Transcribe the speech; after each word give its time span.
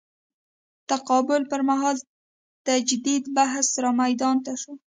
تقابل 0.89 1.41
پر 1.51 1.61
مهال 1.69 1.97
تجدید 2.67 3.23
بحث 3.37 3.67
رامیدان 3.83 4.37
ته 4.45 4.53
شو. 4.61 4.73